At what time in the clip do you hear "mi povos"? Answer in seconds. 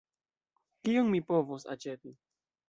1.11-1.67